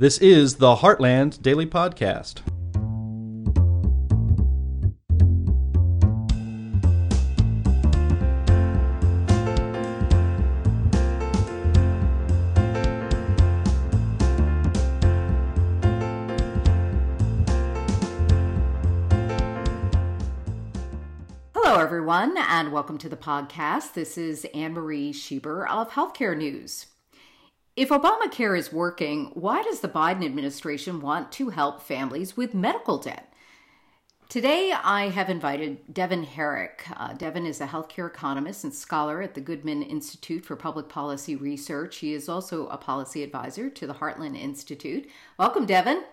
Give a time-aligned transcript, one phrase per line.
[0.00, 2.38] This is the Heartland Daily Podcast.
[21.52, 23.92] Hello, everyone, and welcome to the podcast.
[23.92, 26.86] This is Anne Marie Schieber of Healthcare News.
[27.76, 32.98] If Obamacare is working, why does the Biden administration want to help families with medical
[32.98, 33.32] debt?
[34.28, 36.84] Today, I have invited Devon Herrick.
[36.96, 41.36] Uh, Devon is a healthcare economist and scholar at the Goodman Institute for Public Policy
[41.36, 41.98] Research.
[41.98, 45.08] He is also a policy advisor to the Heartland Institute.
[45.38, 46.04] Welcome, Devon.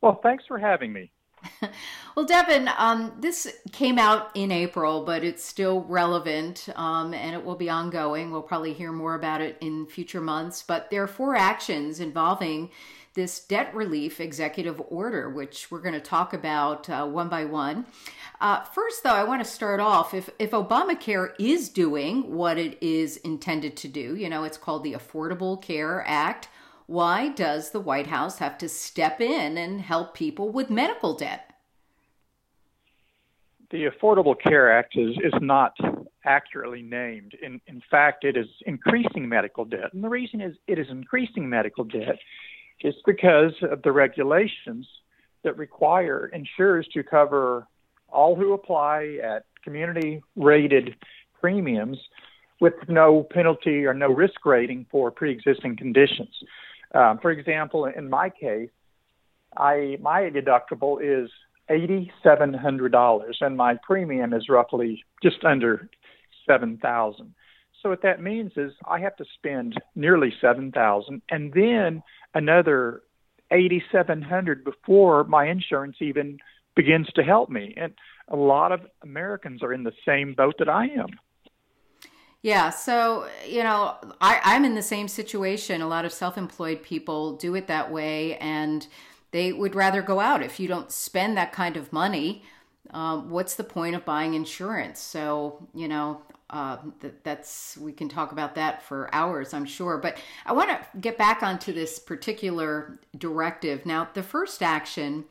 [0.00, 1.10] Well, thanks for having me.
[2.16, 7.44] well, Devon, um, this came out in April, but it's still relevant um, and it
[7.44, 8.30] will be ongoing.
[8.30, 10.62] We'll probably hear more about it in future months.
[10.62, 12.70] But there are four actions involving
[13.14, 17.86] this debt relief executive order, which we're going to talk about uh, one by one.
[18.40, 22.78] Uh, first, though, I want to start off if, if Obamacare is doing what it
[22.80, 26.48] is intended to do, you know, it's called the Affordable Care Act
[26.90, 31.52] why does the White House have to step in and help people with medical debt?
[33.70, 35.76] The Affordable Care Act is, is not
[36.24, 37.36] accurately named.
[37.40, 39.92] In, in fact, it is increasing medical debt.
[39.92, 42.18] And the reason is it is increasing medical debt
[42.80, 44.88] is because of the regulations
[45.44, 47.68] that require insurers to cover
[48.08, 50.96] all who apply at community rated
[51.40, 51.98] premiums
[52.60, 56.34] with no penalty or no risk rating for pre existing conditions.
[56.94, 58.70] Um, for example, in my case,
[59.56, 61.30] I my deductible is
[61.68, 65.88] eighty seven hundred dollars, and my premium is roughly just under
[66.46, 67.34] seven thousand.
[67.82, 72.02] So what that means is I have to spend nearly seven thousand, and then
[72.34, 73.02] another
[73.50, 76.38] eighty seven hundred before my insurance even
[76.76, 77.74] begins to help me.
[77.76, 77.92] And
[78.28, 81.08] a lot of Americans are in the same boat that I am.
[82.42, 85.82] Yeah, so you know, I, I'm in the same situation.
[85.82, 88.86] A lot of self-employed people do it that way, and
[89.30, 90.42] they would rather go out.
[90.42, 92.42] If you don't spend that kind of money,
[92.90, 95.00] um, what's the point of buying insurance?
[95.00, 99.98] So you know, uh, that, that's we can talk about that for hours, I'm sure.
[99.98, 103.84] But I want to get back onto this particular directive.
[103.84, 105.26] Now, the first action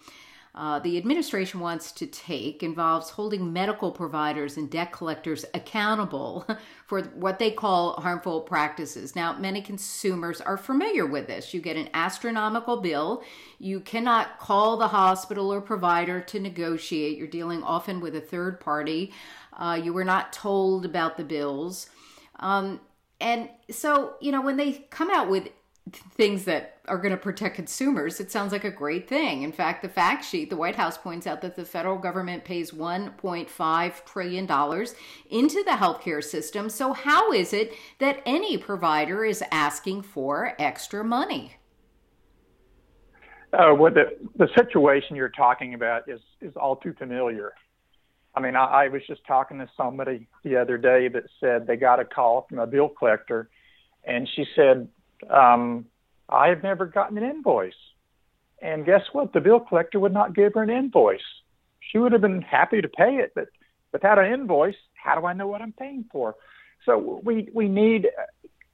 [0.59, 6.45] uh, the administration wants to take involves holding medical providers and debt collectors accountable
[6.85, 9.15] for what they call harmful practices.
[9.15, 11.53] Now, many consumers are familiar with this.
[11.53, 13.23] You get an astronomical bill.
[13.57, 17.17] You cannot call the hospital or provider to negotiate.
[17.17, 19.13] You're dealing often with a third party.
[19.53, 21.89] Uh, you were not told about the bills.
[22.41, 22.81] Um,
[23.21, 25.47] and so, you know, when they come out with
[25.91, 29.43] things that are going to protect consumers, it sounds like a great thing.
[29.43, 32.71] In fact, the fact sheet, the White House points out that the federal government pays
[32.71, 34.45] $1.5 trillion
[35.29, 36.69] into the healthcare system.
[36.69, 41.55] So, how is it that any provider is asking for extra money?
[43.51, 47.53] Uh, what the, the situation you're talking about is, is all too familiar.
[48.35, 51.75] I mean, I, I was just talking to somebody the other day that said they
[51.75, 53.49] got a call from a bill collector,
[54.03, 54.87] and she said,
[55.29, 55.85] um,
[56.29, 57.73] I've never gotten an invoice.
[58.61, 59.33] And guess what?
[59.33, 61.21] The bill collector would not give her an invoice.
[61.79, 63.47] She would have been happy to pay it, but
[63.91, 66.35] without an invoice, how do I know what I'm paying for?
[66.85, 68.05] So we we need.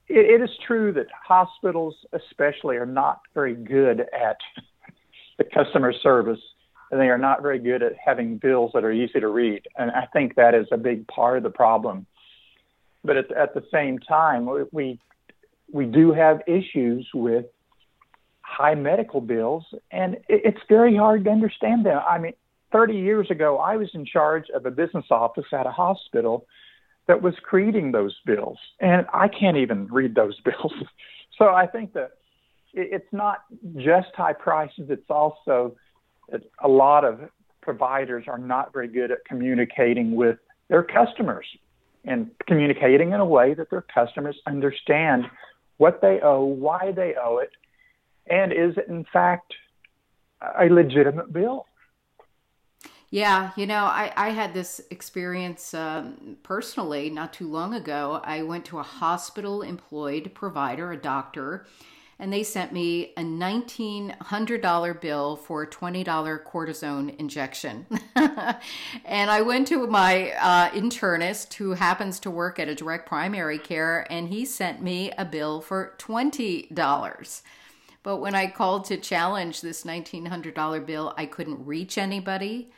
[0.08, 4.38] it, it is true that hospitals, especially, are not very good at
[5.38, 6.40] the customer service,
[6.92, 9.64] and they are not very good at having bills that are easy to read.
[9.78, 12.06] And I think that is a big part of the problem.
[13.04, 15.00] But at, at the same time, we
[15.72, 17.46] we do have issues with
[18.42, 22.00] high medical bills, and it's very hard to understand them.
[22.08, 22.34] I mean,
[22.72, 26.46] 30 years ago, I was in charge of a business office at a hospital
[27.08, 30.74] that was creating those bills, and I can't even read those bills.
[31.38, 32.12] so I think that
[32.74, 33.40] it's not
[33.78, 35.76] just high prices, it's also
[36.64, 37.20] a lot of
[37.62, 40.38] providers are not very good at communicating with
[40.70, 41.46] their customers
[42.04, 45.26] and communicating in a way that their customers understand
[45.78, 47.52] what they owe, why they owe it,
[48.28, 49.54] and is it in fact
[50.60, 51.66] a legitimate bill?
[53.12, 58.20] Yeah, you know, I, I had this experience um, personally not too long ago.
[58.24, 61.66] I went to a hospital employed provider, a doctor,
[62.18, 67.86] and they sent me a $1,900 bill for a $20 cortisone injection.
[68.16, 73.60] and I went to my uh, internist who happens to work at a direct primary
[73.60, 77.42] care, and he sent me a bill for $20.
[78.02, 82.72] But when I called to challenge this $1,900 bill, I couldn't reach anybody.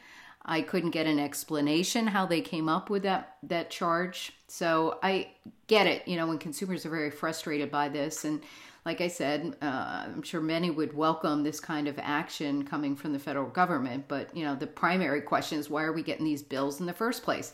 [0.48, 4.32] I couldn't get an explanation how they came up with that that charge.
[4.48, 5.32] So I
[5.68, 8.42] get it, you know, when consumers are very frustrated by this and
[8.88, 13.12] like I said, uh, I'm sure many would welcome this kind of action coming from
[13.12, 14.06] the federal government.
[14.08, 16.94] But you know, the primary question is why are we getting these bills in the
[16.94, 17.52] first place?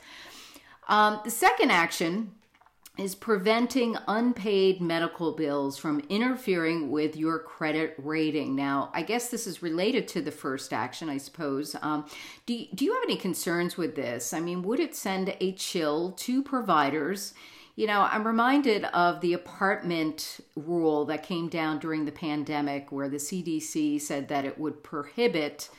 [0.88, 2.36] Um, the second action
[3.00, 8.56] is preventing unpaid medical bills from interfering with your credit rating.
[8.56, 11.76] Now, I guess this is related to the first action, I suppose.
[11.82, 12.06] Um,
[12.46, 14.34] do, do you have any concerns with this?
[14.34, 17.34] I mean, would it send a chill to providers?
[17.76, 23.10] You know, I'm reminded of the apartment rule that came down during the pandemic, where
[23.10, 25.70] the CDC said that it would prohibit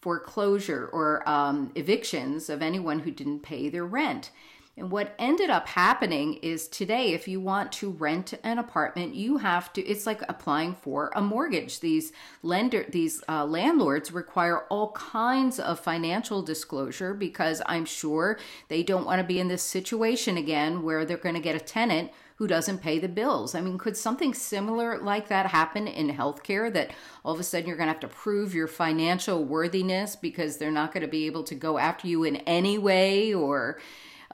[0.00, 4.30] foreclosure or um, evictions of anyone who didn't pay their rent.
[4.76, 9.36] And what ended up happening is today, if you want to rent an apartment, you
[9.36, 11.78] have to, it's like applying for a mortgage.
[11.78, 12.12] These
[12.42, 18.36] lender, these uh, landlords require all kinds of financial disclosure because I'm sure
[18.66, 21.60] they don't want to be in this situation again where they're going to get a
[21.60, 23.54] tenant who doesn't pay the bills.
[23.54, 26.90] I mean, could something similar like that happen in healthcare that
[27.24, 30.72] all of a sudden you're going to have to prove your financial worthiness because they're
[30.72, 33.78] not going to be able to go after you in any way or,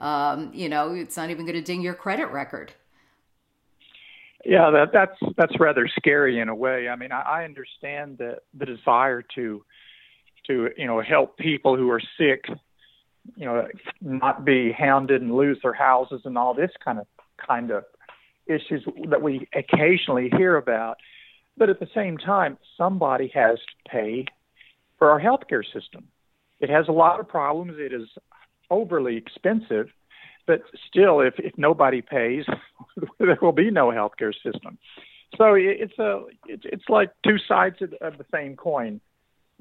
[0.01, 2.73] um, you know, it's not even going to ding your credit record.
[4.43, 6.89] Yeah, that, that's that's rather scary in a way.
[6.89, 9.63] I mean, I, I understand the the desire to
[10.47, 12.45] to you know help people who are sick,
[13.35, 13.67] you know,
[14.01, 17.05] not be hounded and lose their houses and all this kind of
[17.37, 17.83] kind of
[18.47, 20.97] issues that we occasionally hear about.
[21.55, 24.25] But at the same time, somebody has to pay
[24.97, 26.07] for our healthcare system.
[26.59, 27.73] It has a lot of problems.
[27.77, 28.07] It is
[28.71, 29.89] overly expensive,
[30.47, 32.45] but still, if, if nobody pays,
[33.19, 34.79] there will be no healthcare system.
[35.37, 38.99] So it's a it's, like two sides of, of the same coin.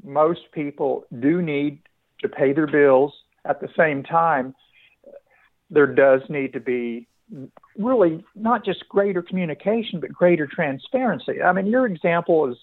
[0.03, 1.81] Most people do need
[2.23, 3.12] to pay their bills.
[3.45, 4.55] At the same time,
[5.71, 7.07] there does need to be
[7.79, 11.41] really not just greater communication, but greater transparency.
[11.41, 12.57] I mean, your example is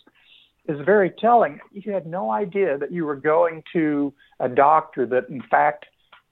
[0.67, 1.59] is very telling.
[1.71, 5.85] You had no idea that you were going to a doctor that, in fact,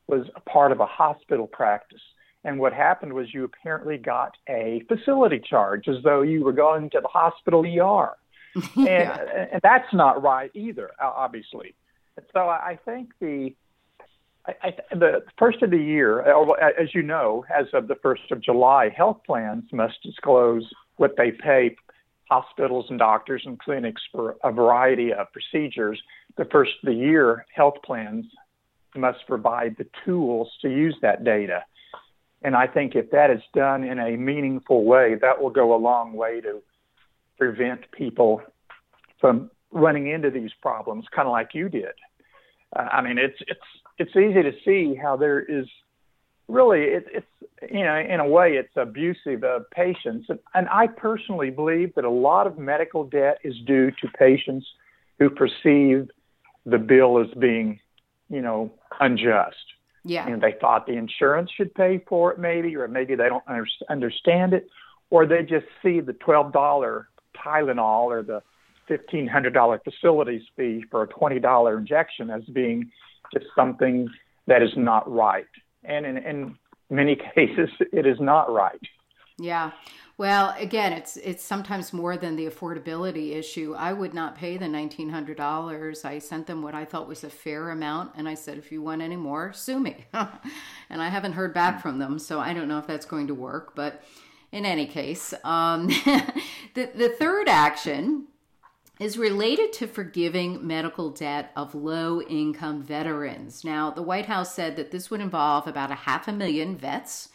[0.07, 2.01] was a part of a hospital practice.
[2.43, 6.91] And what happened was you apparently got a facility charge as though you were going
[6.91, 8.11] to the hospital ER.
[8.75, 9.47] and, yeah.
[9.51, 11.75] and that's not right either, obviously.
[12.33, 13.55] So I think the
[14.47, 18.41] I, I, the first of the year, as you know, as of the first of
[18.41, 21.75] July, health plans must disclose what they pay
[22.29, 26.01] hospitals and doctors and clinics for a variety of procedures.
[26.37, 28.25] The first of the year, health plans
[28.95, 31.63] must provide the tools to use that data.
[32.41, 35.77] And I think if that is done in a meaningful way, that will go a
[35.77, 36.61] long way to
[37.37, 38.41] prevent people
[39.19, 41.93] from running into these problems, kind of like you did.
[42.75, 43.59] Uh, I mean, it's it's
[43.97, 45.65] it's easy to see how there is
[46.47, 51.49] really it, it's you know in a way it's abusive of patients, and I personally
[51.49, 54.65] believe that a lot of medical debt is due to patients
[55.19, 56.09] who perceive
[56.65, 57.79] the bill as being
[58.29, 59.55] you know, unjust.
[60.03, 60.27] Yeah.
[60.27, 63.43] And they thought the insurance should pay for it, maybe, or maybe they don't
[63.89, 64.69] understand it,
[65.09, 68.43] or they just see the twelve dollar Tylenol or the
[68.87, 72.91] fifteen hundred dollar facilities fee for a twenty dollar injection as being
[73.33, 74.07] just something
[74.47, 75.47] that is not right.
[75.83, 76.57] And in, in
[76.89, 78.79] many cases, it is not right.
[79.37, 79.71] Yeah.
[80.17, 83.75] Well, again, it's it's sometimes more than the affordability issue.
[83.77, 86.05] I would not pay the nineteen hundred dollars.
[86.05, 88.81] I sent them what I thought was a fair amount, and I said, if you
[88.81, 90.05] want any more, sue me.
[90.13, 93.33] and I haven't heard back from them, so I don't know if that's going to
[93.33, 93.75] work.
[93.75, 94.03] But
[94.53, 95.87] in any case, um,
[96.75, 98.27] the the third action
[98.97, 103.65] is related to forgiving medical debt of low income veterans.
[103.65, 107.27] Now, the White House said that this would involve about a half a million vets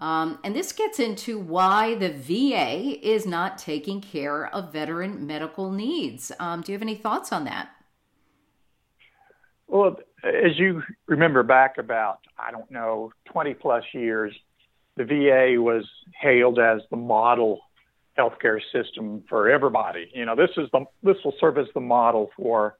[0.00, 5.70] um, and this gets into why the VA is not taking care of veteran medical
[5.70, 6.32] needs.
[6.40, 7.70] Um, do you have any thoughts on that?
[9.68, 14.34] Well, as you remember back about, I don't know, 20 plus years,
[14.96, 15.84] the VA was
[16.20, 17.60] hailed as the model
[18.18, 20.10] healthcare system for everybody.
[20.12, 22.76] You know, this is the this will serve as the model for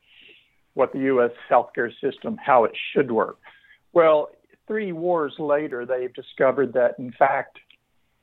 [0.75, 1.31] what the U.S.
[1.51, 3.39] healthcare system how it should work.
[3.93, 4.31] Well,
[4.71, 7.59] three wars later, they've discovered that, in fact,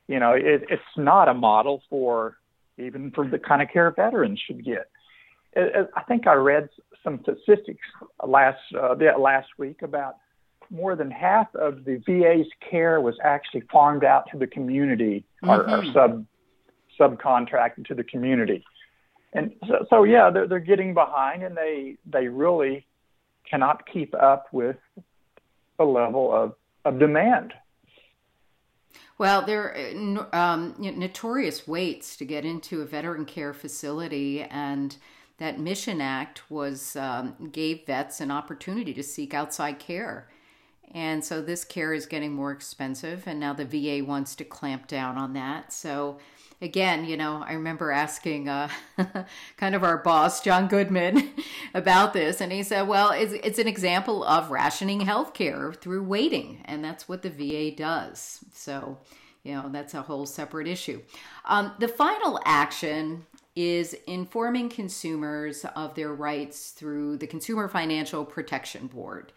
[0.06, 2.38] you know, it, it's not a model for
[2.78, 4.88] even for the kind of care veterans should get.
[5.54, 6.70] I think I read
[7.04, 7.84] some statistics
[8.26, 10.16] last uh, last week about
[10.70, 15.50] more than half of the VA's care was actually farmed out to the community mm-hmm.
[15.50, 16.24] or, or sub
[16.98, 18.64] subcontracted to the community.
[19.34, 22.86] and so, so yeah, they're, they're getting behind, and they they really
[23.50, 24.76] cannot keep up with
[25.78, 26.54] the level of,
[26.84, 27.54] of demand.
[29.16, 34.96] Well, there are um, notorious waits to get into a veteran care facility, and
[35.38, 40.28] that Mission Act was um, gave vets an opportunity to seek outside care.
[40.94, 44.86] And so this care is getting more expensive, and now the VA wants to clamp
[44.86, 45.72] down on that.
[45.72, 46.18] So
[46.60, 48.68] again, you know, I remember asking uh,
[49.56, 51.30] kind of our boss, John Goodman,
[51.74, 56.62] about this, and he said, well, it's, it's an example of rationing healthcare through waiting,
[56.64, 58.40] and that's what the VA does.
[58.52, 58.98] So,
[59.42, 61.00] you know, that's a whole separate issue.
[61.44, 68.86] Um, the final action is informing consumers of their rights through the Consumer Financial Protection
[68.86, 69.32] Board.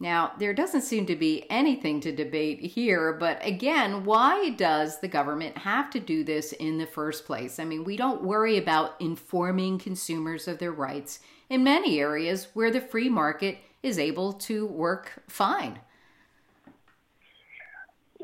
[0.00, 5.08] Now, there doesn't seem to be anything to debate here, but again, why does the
[5.08, 7.58] government have to do this in the first place?
[7.58, 12.70] I mean, we don't worry about informing consumers of their rights in many areas where
[12.70, 15.78] the free market is able to work fine.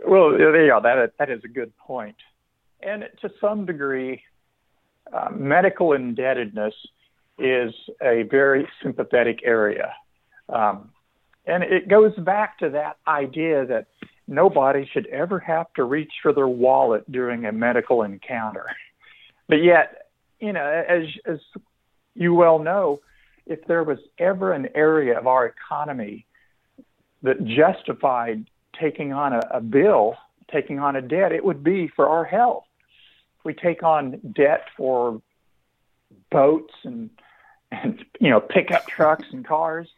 [0.07, 2.17] Well, there yeah, that that is a good point.
[2.17, 2.17] point,
[2.83, 4.23] and to some degree,
[5.13, 6.75] uh, medical indebtedness
[7.39, 7.73] is
[8.03, 9.93] a very sympathetic area.
[10.49, 10.91] Um,
[11.51, 13.87] and it goes back to that idea that
[14.29, 18.67] nobody should ever have to reach for their wallet during a medical encounter.
[19.49, 20.07] But yet,
[20.39, 21.39] you know, as, as
[22.15, 23.01] you well know,
[23.47, 26.25] if there was ever an area of our economy
[27.23, 28.49] that justified
[28.81, 30.15] taking on a, a bill,
[30.53, 32.65] taking on a debt, it would be for our health.
[33.45, 35.21] We take on debt for
[36.31, 37.11] boats and
[37.73, 39.89] and you know pickup trucks and cars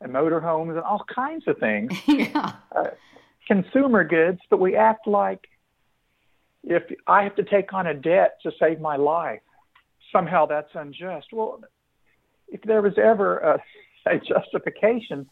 [0.00, 1.92] and motorhomes and all kinds of things.
[2.06, 2.52] yeah.
[2.74, 2.90] Uh,
[3.46, 5.48] consumer goods, but we act like
[6.62, 9.40] if I have to take on a debt to save my life,
[10.12, 11.28] somehow that's unjust.
[11.32, 11.60] Well,
[12.48, 13.62] if there was ever a,
[14.06, 15.28] a justification,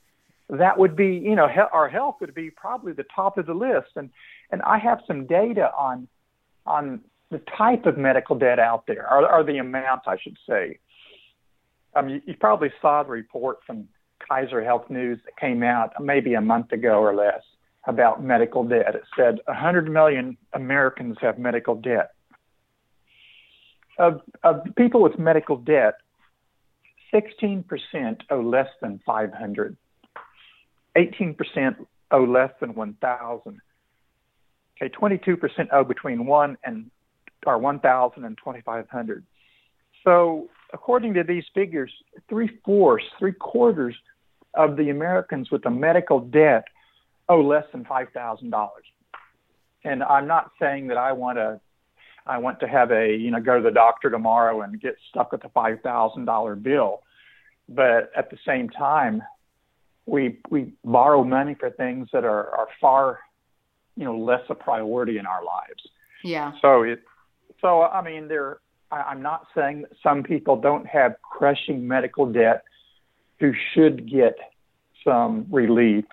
[0.50, 3.54] that would be, you know, he- our health would be probably the top of the
[3.54, 3.92] list.
[3.96, 4.10] And
[4.50, 6.08] and I have some data on
[6.66, 7.00] on
[7.30, 10.78] the type of medical debt out there, or, or the amount, I should say.
[11.94, 13.88] Um, you, you probably saw the report from
[14.28, 17.42] Kaiser Health News that came out maybe a month ago or less
[17.86, 18.94] about medical debt.
[18.94, 22.12] It said 100 million Americans have medical debt.
[23.98, 25.94] Of, of people with medical debt,
[27.12, 27.64] 16%
[28.30, 29.76] owe less than 500.
[30.96, 31.76] 18%
[32.10, 33.60] owe less than 1,000.
[34.80, 36.90] Okay, 22% owe between one and
[37.44, 39.24] or 1,000 and 2,500.
[40.04, 41.92] So, according to these figures,
[42.28, 43.94] three fourths, three quarters
[44.54, 46.64] of the Americans with a medical debt
[47.28, 48.84] owe less than five thousand dollars.
[49.84, 51.60] And I'm not saying that I want to
[52.26, 55.32] I want to have a you know go to the doctor tomorrow and get stuck
[55.32, 57.02] with a five thousand dollar bill,
[57.68, 59.22] but at the same time,
[60.06, 63.20] we we borrow money for things that are are far
[63.96, 65.82] you know less a priority in our lives.
[66.22, 66.52] Yeah.
[66.60, 67.02] So it
[67.60, 72.62] so I mean there I'm not saying that some people don't have crushing medical debt
[73.40, 74.36] who should get
[75.04, 76.04] some relief.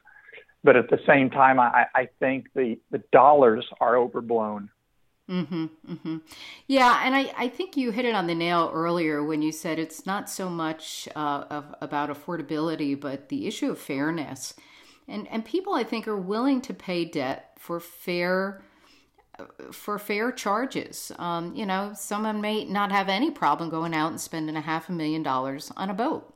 [0.64, 4.70] But at the same time, I, I think the, the dollars are overblown.
[5.30, 6.18] Mm-hmm, mm-hmm.
[6.68, 9.78] Yeah, and I, I think you hit it on the nail earlier when you said
[9.78, 14.56] it's not so much uh, of, about affordability, but the issue of fairness.
[15.08, 18.64] And, and people, I think, are willing to pay debt for fair
[19.72, 21.14] for fair charges.
[21.18, 24.90] Um, you know, someone may not have any problem going out and spending a half
[24.90, 26.34] a million dollars on a boat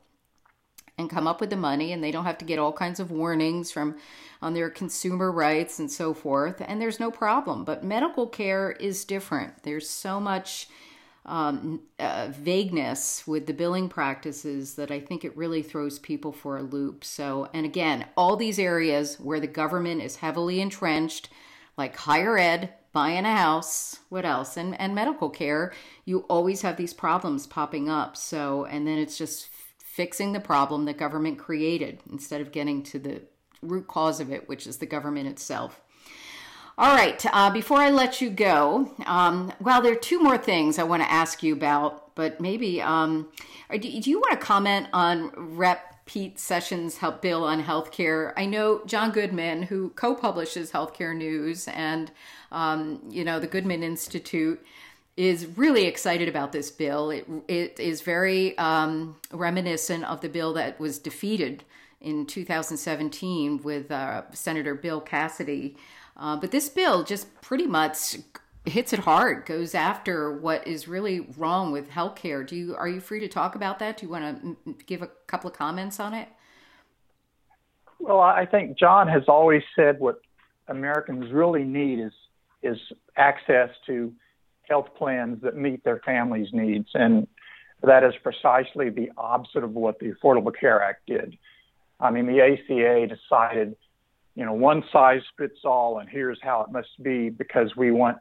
[0.98, 3.12] and come up with the money and they don't have to get all kinds of
[3.12, 3.96] warnings from
[4.42, 9.06] on their consumer rights and so forth and there's no problem but medical care is
[9.06, 10.68] different there's so much
[11.26, 16.58] um, uh, vagueness with the billing practices that I think it really throws people for
[16.58, 17.06] a loop.
[17.06, 21.30] So, and again, all these areas where the government is heavily entrenched,
[21.78, 25.74] like higher ed, buying a house, what else, and and medical care,
[26.06, 28.18] you always have these problems popping up.
[28.18, 29.50] So, and then it's just
[29.94, 33.22] fixing the problem that government created instead of getting to the
[33.62, 35.82] root cause of it, which is the government itself.
[36.80, 40.80] All right, uh, before I let you go, um, well, there are two more things
[40.80, 43.28] I want to ask you about, but maybe um,
[43.72, 48.34] do, do you want to comment on Rep Pete Sessions' help bill on healthcare?
[48.36, 52.10] I know John Goodman, who co-publishes Healthcare News, and
[52.52, 54.60] um, you know the Goodman Institute
[55.16, 57.12] is really excited about this bill.
[57.12, 61.64] It, it is very um, reminiscent of the bill that was defeated
[62.02, 65.78] in 2017 with uh, Senator Bill Cassidy.
[66.18, 68.18] Uh, but this bill just pretty much
[68.66, 72.46] hits it hard, goes after what is really wrong with healthcare.
[72.46, 73.98] Do you are you free to talk about that?
[73.98, 76.30] Do you want to give a couple of comments on it?
[78.00, 80.22] Well, I think John has always said what
[80.68, 82.14] Americans really need is
[82.62, 82.78] is
[83.18, 84.14] access to
[84.68, 87.28] health plans that meet their families' needs, and
[87.82, 91.38] that is precisely the opposite of what the Affordable Care Act did.
[92.00, 93.76] I mean, the ACA decided,
[94.36, 98.18] you know, one size fits all, and here's how it must be because we want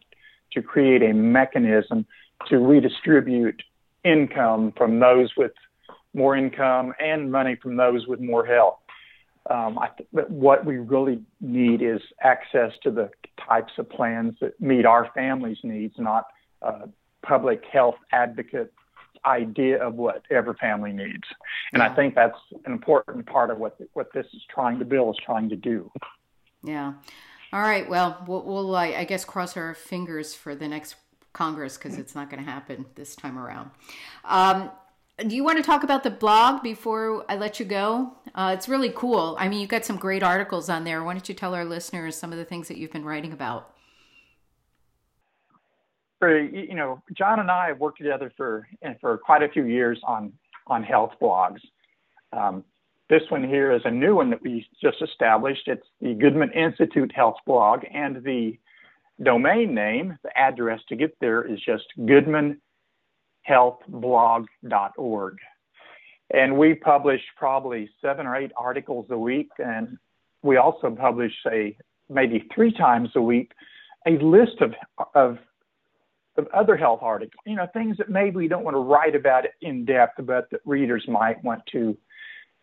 [0.52, 2.06] to create a mechanism
[2.48, 3.62] to redistribute
[4.04, 5.52] income from those with
[6.14, 8.81] more income and money from those with more health.
[9.50, 13.10] Um, I th- what we really need is access to the
[13.48, 16.26] types of plans that meet our family's needs, not
[16.62, 16.86] uh,
[17.22, 18.72] public health advocate
[19.24, 21.24] idea of what every family needs.
[21.72, 21.90] And yeah.
[21.90, 25.24] I think that's an important part of what what this is trying to build is
[25.24, 25.90] trying to do.
[26.62, 26.94] Yeah.
[27.52, 27.88] All right.
[27.88, 30.96] Well, we'll, we'll uh, I guess cross our fingers for the next
[31.32, 33.70] Congress because it's not going to happen this time around.
[34.24, 34.70] Um,
[35.18, 38.14] do you want to talk about the blog before I let you go?
[38.34, 39.36] Uh, it's really cool.
[39.38, 41.02] I mean, you've got some great articles on there.
[41.04, 43.70] Why don't you tell our listeners some of the things that you've been writing about?
[46.22, 48.68] You know, John and I have worked together for
[49.00, 50.32] for quite a few years on
[50.68, 51.58] on health blogs.
[52.32, 52.64] Um,
[53.10, 55.66] this one here is a new one that we just established.
[55.66, 58.56] It's the Goodman Institute Health blog, and the
[59.22, 61.84] domain name, the address to get there is just
[63.48, 65.36] goodmanhealthblog.org.
[66.34, 69.98] And we publish probably seven or eight articles a week, and
[70.42, 71.76] we also publish a
[72.08, 73.52] maybe three times a week
[74.06, 74.74] a list of
[75.14, 75.38] of
[76.38, 79.44] of other health articles, you know, things that maybe we don't want to write about
[79.60, 81.96] in depth, but that readers might want to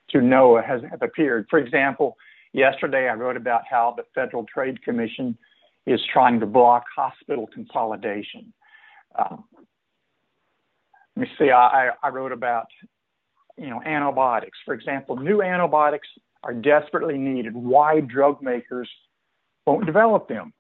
[0.10, 1.46] to know has have appeared.
[1.50, 2.18] For example,
[2.52, 5.38] yesterday I wrote about how the Federal Trade Commission
[5.86, 8.52] is trying to block hospital consolidation.
[9.18, 9.44] Um,
[11.20, 11.52] let me see.
[11.52, 12.68] I, I wrote about
[13.58, 14.58] you know antibiotics.
[14.66, 16.08] For example, new antibiotics
[16.44, 17.54] are desperately needed.
[17.54, 18.90] Why drug makers
[19.66, 20.54] won't develop them?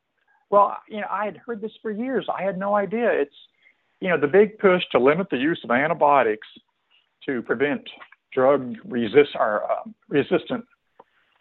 [0.49, 2.27] Well, you know, I had heard this for years.
[2.35, 3.09] I had no idea.
[3.09, 3.35] It's
[4.01, 6.47] you know the big push to limit the use of antibiotics
[7.25, 7.81] to prevent
[8.33, 10.65] drug resist or uh, resistant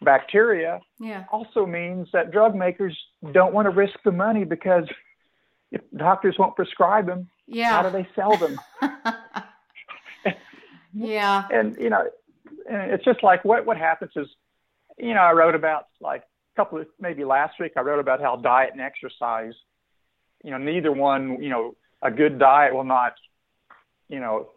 [0.01, 1.25] bacteria yeah.
[1.31, 2.97] also means that drug makers
[3.33, 4.85] don't want to risk the money because
[5.71, 7.71] if doctors won't prescribe them, yeah.
[7.71, 8.59] how do they sell them?
[10.93, 11.47] yeah.
[11.51, 12.07] And you know,
[12.69, 14.27] and it's just like what what happens is,
[14.97, 18.21] you know, I wrote about like a couple of maybe last week I wrote about
[18.21, 19.53] how diet and exercise,
[20.43, 23.13] you know, neither one, you know, a good diet will not,
[24.07, 24.49] you know,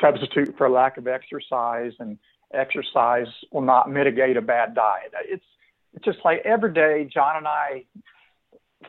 [0.00, 2.18] substitute for lack of exercise, and
[2.54, 5.12] exercise will not mitigate a bad diet.
[5.24, 5.44] It's
[5.94, 7.84] it's just like every day, John and I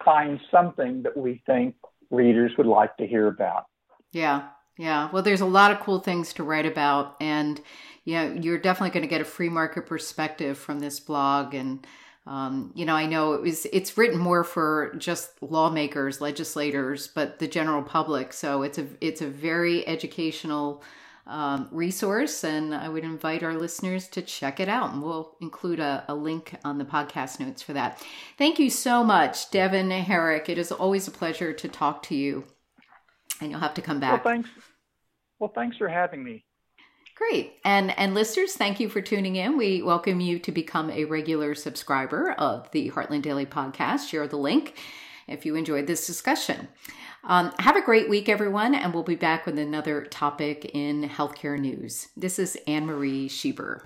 [0.05, 1.75] find something that we think
[2.11, 3.65] readers would like to hear about.
[4.11, 5.09] Yeah, yeah.
[5.11, 7.59] Well, there's a lot of cool things to write about, and
[8.03, 11.85] you know, you're definitely going to get a free market perspective from this blog and
[12.27, 17.39] um, you know, I know it was it's written more for just lawmakers, legislators, but
[17.39, 18.31] the general public.
[18.33, 20.83] So it's a it's a very educational
[21.27, 24.93] um, resource, and I would invite our listeners to check it out.
[24.93, 28.03] And we'll include a, a link on the podcast notes for that.
[28.37, 30.49] Thank you so much, Devon Herrick.
[30.49, 32.43] It is always a pleasure to talk to you,
[33.39, 34.23] and you'll have to come back.
[34.25, 34.49] Well, thanks.
[35.39, 36.45] Well, thanks for having me.
[37.15, 37.53] Great.
[37.63, 39.57] And and listeners, thank you for tuning in.
[39.57, 44.09] We welcome you to become a regular subscriber of the Heartland Daily podcast.
[44.09, 44.75] Share the link
[45.27, 46.67] if you enjoyed this discussion.
[47.23, 51.59] Um, have a great week, everyone, and we'll be back with another topic in healthcare
[51.59, 52.07] news.
[52.17, 53.83] This is Anne Marie Schieber.